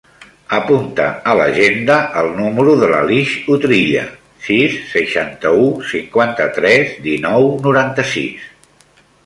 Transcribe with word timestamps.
Apunta 0.59 1.03
a 1.33 1.35
l'agenda 1.39 1.97
el 2.21 2.29
número 2.37 2.73
de 2.83 2.89
l'Alix 2.93 3.35
Utrilla: 3.57 4.07
sis, 4.47 4.79
seixanta-u, 4.95 5.69
cinquanta-tres, 5.93 6.99
dinou, 7.09 7.49
noranta-sis. 7.69 8.53